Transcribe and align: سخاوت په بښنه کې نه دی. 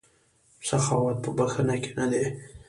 سخاوت 0.67 1.17
په 1.23 1.29
بښنه 1.37 1.75
کې 1.83 1.91
نه 1.99 2.05
دی. 2.11 2.25